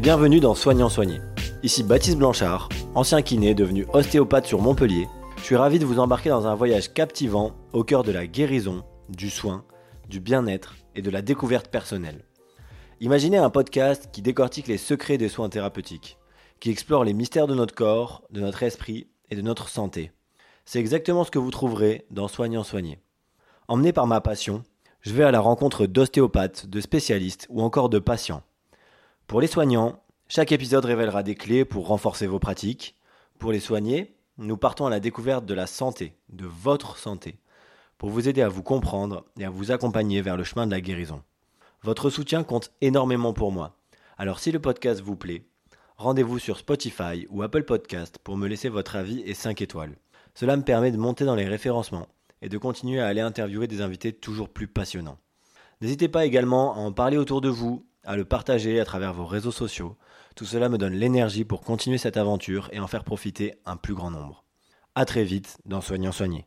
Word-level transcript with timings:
bienvenue 0.00 0.40
dans 0.40 0.56
Soignant 0.56 0.88
Soigné. 0.88 1.20
Ici 1.62 1.84
Baptiste 1.84 2.18
Blanchard, 2.18 2.68
ancien 2.96 3.22
kiné 3.22 3.54
devenu 3.54 3.86
ostéopathe 3.92 4.46
sur 4.46 4.60
Montpellier. 4.60 5.06
Je 5.36 5.44
suis 5.44 5.54
ravi 5.54 5.78
de 5.78 5.86
vous 5.86 6.00
embarquer 6.00 6.28
dans 6.30 6.48
un 6.48 6.56
voyage 6.56 6.92
captivant 6.92 7.52
au 7.72 7.84
cœur 7.84 8.02
de 8.02 8.10
la 8.10 8.26
guérison, 8.26 8.82
du 9.08 9.30
soin, 9.30 9.64
du 10.08 10.18
bien-être 10.18 10.74
et 10.96 11.02
de 11.02 11.10
la 11.10 11.22
découverte 11.22 11.68
personnelle. 11.68 12.24
Imaginez 12.98 13.36
un 13.38 13.48
podcast 13.48 14.08
qui 14.12 14.22
décortique 14.22 14.66
les 14.66 14.76
secrets 14.76 15.18
des 15.18 15.28
soins 15.28 15.48
thérapeutiques, 15.48 16.18
qui 16.58 16.70
explore 16.70 17.04
les 17.04 17.14
mystères 17.14 17.46
de 17.46 17.54
notre 17.54 17.76
corps, 17.76 18.24
de 18.30 18.40
notre 18.40 18.64
esprit 18.64 19.06
et 19.30 19.36
de 19.36 19.42
notre 19.42 19.68
santé. 19.68 20.10
C'est 20.64 20.80
exactement 20.80 21.22
ce 21.22 21.30
que 21.30 21.38
vous 21.38 21.52
trouverez 21.52 22.06
dans 22.10 22.26
Soignant 22.26 22.64
Soigné. 22.64 22.98
Emmené 23.68 23.92
par 23.92 24.08
ma 24.08 24.20
passion, 24.20 24.64
je 25.00 25.12
vais 25.12 25.22
à 25.22 25.30
la 25.30 25.40
rencontre 25.40 25.86
d'ostéopathes, 25.86 26.66
de 26.66 26.80
spécialistes 26.80 27.46
ou 27.50 27.62
encore 27.62 27.88
de 27.88 28.00
patients. 28.00 28.42
Pour 29.32 29.40
les 29.40 29.46
soignants, 29.46 29.98
chaque 30.28 30.52
épisode 30.52 30.84
révélera 30.84 31.22
des 31.22 31.34
clés 31.34 31.64
pour 31.64 31.86
renforcer 31.86 32.26
vos 32.26 32.38
pratiques. 32.38 32.98
Pour 33.38 33.50
les 33.50 33.60
soigner, 33.60 34.14
nous 34.36 34.58
partons 34.58 34.84
à 34.84 34.90
la 34.90 35.00
découverte 35.00 35.46
de 35.46 35.54
la 35.54 35.66
santé, 35.66 36.12
de 36.28 36.44
votre 36.44 36.98
santé, 36.98 37.38
pour 37.96 38.10
vous 38.10 38.28
aider 38.28 38.42
à 38.42 38.50
vous 38.50 38.62
comprendre 38.62 39.24
et 39.38 39.46
à 39.46 39.48
vous 39.48 39.72
accompagner 39.72 40.20
vers 40.20 40.36
le 40.36 40.44
chemin 40.44 40.66
de 40.66 40.70
la 40.70 40.82
guérison. 40.82 41.22
Votre 41.82 42.10
soutien 42.10 42.44
compte 42.44 42.72
énormément 42.82 43.32
pour 43.32 43.52
moi. 43.52 43.78
Alors 44.18 44.38
si 44.38 44.52
le 44.52 44.58
podcast 44.58 45.00
vous 45.00 45.16
plaît, 45.16 45.46
rendez-vous 45.96 46.38
sur 46.38 46.58
Spotify 46.58 47.26
ou 47.30 47.42
Apple 47.42 47.62
Podcast 47.62 48.18
pour 48.22 48.36
me 48.36 48.46
laisser 48.46 48.68
votre 48.68 48.96
avis 48.96 49.22
et 49.24 49.32
5 49.32 49.62
étoiles. 49.62 49.96
Cela 50.34 50.58
me 50.58 50.62
permet 50.62 50.92
de 50.92 50.98
monter 50.98 51.24
dans 51.24 51.36
les 51.36 51.48
référencements 51.48 52.08
et 52.42 52.50
de 52.50 52.58
continuer 52.58 53.00
à 53.00 53.06
aller 53.06 53.22
interviewer 53.22 53.66
des 53.66 53.80
invités 53.80 54.12
toujours 54.12 54.50
plus 54.50 54.68
passionnants. 54.68 55.16
N'hésitez 55.80 56.08
pas 56.08 56.26
également 56.26 56.74
à 56.74 56.80
en 56.80 56.92
parler 56.92 57.16
autour 57.16 57.40
de 57.40 57.48
vous, 57.48 57.86
à 58.04 58.16
le 58.16 58.24
partager 58.24 58.80
à 58.80 58.84
travers 58.84 59.12
vos 59.12 59.26
réseaux 59.26 59.52
sociaux. 59.52 59.96
Tout 60.34 60.44
cela 60.44 60.68
me 60.68 60.78
donne 60.78 60.94
l'énergie 60.94 61.44
pour 61.44 61.60
continuer 61.60 61.98
cette 61.98 62.16
aventure 62.16 62.68
et 62.72 62.80
en 62.80 62.86
faire 62.86 63.04
profiter 63.04 63.54
un 63.66 63.76
plus 63.76 63.94
grand 63.94 64.10
nombre. 64.10 64.44
A 64.94 65.04
très 65.04 65.24
vite 65.24 65.58
dans 65.64 65.80
Soignant 65.80 66.12
Soigné. 66.12 66.40